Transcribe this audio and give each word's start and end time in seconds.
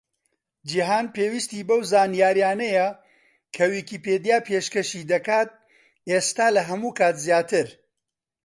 جیهان 0.69 1.05
پێویستی 1.15 1.67
بەو 1.69 1.81
زانیاریانەیە 1.91 2.87
کە 3.55 3.63
ویکیپیدیا 3.73 4.37
پێشکەشی 4.47 5.07
دەکات، 5.11 5.49
ئێستا 6.11 6.47
لە 6.55 6.61
هەموو 6.69 6.95
کات 6.99 7.15
زیاتر. 7.25 7.67